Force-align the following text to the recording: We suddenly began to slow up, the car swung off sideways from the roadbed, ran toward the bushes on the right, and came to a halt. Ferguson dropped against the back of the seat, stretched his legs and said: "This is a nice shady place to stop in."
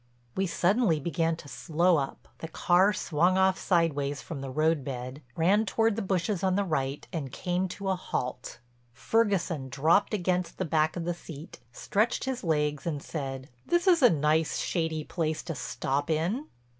We 0.35 0.47
suddenly 0.47 0.99
began 0.99 1.35
to 1.35 1.47
slow 1.47 1.97
up, 1.97 2.27
the 2.39 2.47
car 2.47 2.91
swung 2.91 3.37
off 3.37 3.59
sideways 3.59 4.19
from 4.19 4.41
the 4.41 4.49
roadbed, 4.49 5.21
ran 5.35 5.63
toward 5.63 5.95
the 5.95 6.01
bushes 6.01 6.41
on 6.43 6.55
the 6.55 6.63
right, 6.63 7.07
and 7.13 7.31
came 7.31 7.67
to 7.67 7.87
a 7.89 7.95
halt. 7.95 8.57
Ferguson 8.95 9.69
dropped 9.69 10.15
against 10.15 10.57
the 10.57 10.65
back 10.65 10.95
of 10.95 11.05
the 11.05 11.13
seat, 11.13 11.59
stretched 11.71 12.23
his 12.23 12.43
legs 12.43 12.87
and 12.87 13.03
said: 13.03 13.47
"This 13.67 13.85
is 13.85 14.01
a 14.01 14.09
nice 14.09 14.57
shady 14.57 15.03
place 15.03 15.43
to 15.43 15.53
stop 15.53 16.09
in." 16.09 16.45